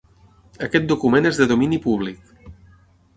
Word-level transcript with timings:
Aquest 0.67 0.87
document 0.91 1.29
és 1.31 1.39
de 1.41 1.47
domini 1.51 1.79
públic. 1.83 2.33